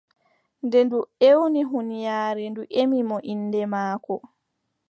Nden 0.65 0.85
ndu 0.87 0.99
ewni 1.29 1.61
huunyaare 1.69 2.43
ndu 2.49 2.61
ƴemi 2.73 2.99
mo 3.09 3.17
innde 3.31 3.61
maako. 3.71 4.15